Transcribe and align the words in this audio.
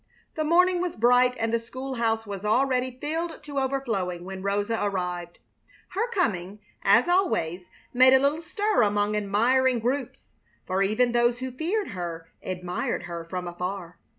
The 0.33 0.43
morning 0.43 0.81
was 0.81 0.95
bright, 0.95 1.37
and 1.39 1.53
the 1.53 1.59
school 1.59 1.93
house 1.93 2.25
was 2.25 2.43
already 2.43 2.97
filled 2.99 3.43
to 3.43 3.59
overflowing 3.59 4.25
when 4.25 4.41
Rosa 4.41 4.79
arrived. 4.83 5.37
Her 5.89 6.09
coming, 6.09 6.57
as 6.81 7.07
always, 7.07 7.69
made 7.93 8.11
a 8.15 8.19
little 8.19 8.41
stir 8.41 8.81
among 8.81 9.15
admiring 9.15 9.77
groups, 9.77 10.31
for 10.65 10.81
even 10.81 11.11
those 11.11 11.37
who 11.37 11.51
feared 11.51 11.89
her 11.89 12.29
admired 12.41 13.03
her 13.03 13.23
from 13.23 13.47
afar. 13.47 13.99